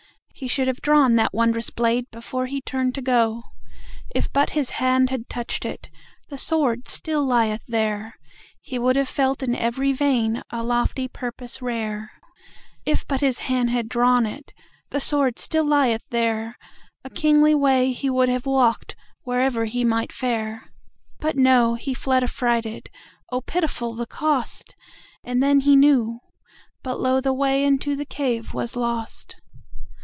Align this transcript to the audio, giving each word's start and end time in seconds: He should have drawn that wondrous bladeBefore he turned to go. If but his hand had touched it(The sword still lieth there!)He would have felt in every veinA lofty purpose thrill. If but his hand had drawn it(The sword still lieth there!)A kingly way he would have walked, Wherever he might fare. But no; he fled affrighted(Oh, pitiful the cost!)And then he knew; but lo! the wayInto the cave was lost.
He 0.33 0.47
should 0.47 0.65
have 0.67 0.81
drawn 0.81 1.17
that 1.17 1.35
wondrous 1.35 1.69
bladeBefore 1.69 2.47
he 2.47 2.61
turned 2.61 2.95
to 2.95 3.01
go. 3.03 3.43
If 4.09 4.33
but 4.33 4.51
his 4.51 4.71
hand 4.71 5.11
had 5.11 5.29
touched 5.29 5.65
it(The 5.65 6.37
sword 6.39 6.87
still 6.87 7.23
lieth 7.23 7.63
there!)He 7.67 8.79
would 8.79 8.95
have 8.95 9.09
felt 9.09 9.43
in 9.43 9.55
every 9.55 9.91
veinA 9.91 10.41
lofty 10.51 11.07
purpose 11.07 11.57
thrill. 11.57 12.05
If 12.87 13.07
but 13.07 13.21
his 13.21 13.39
hand 13.39 13.69
had 13.69 13.87
drawn 13.87 14.25
it(The 14.25 14.99
sword 14.99 15.37
still 15.37 15.63
lieth 15.65 16.01
there!)A 16.09 17.09
kingly 17.11 17.53
way 17.53 17.91
he 17.91 18.09
would 18.09 18.29
have 18.29 18.47
walked, 18.47 18.95
Wherever 19.21 19.65
he 19.65 19.83
might 19.83 20.11
fare. 20.11 20.71
But 21.19 21.35
no; 21.37 21.75
he 21.75 21.93
fled 21.93 22.23
affrighted(Oh, 22.23 23.41
pitiful 23.41 23.93
the 23.93 24.07
cost!)And 24.07 25.43
then 25.43 25.59
he 25.59 25.75
knew; 25.75 26.19
but 26.81 26.99
lo! 26.99 27.21
the 27.21 27.31
wayInto 27.31 27.95
the 27.95 28.05
cave 28.05 28.55
was 28.55 28.75
lost. 28.75 29.35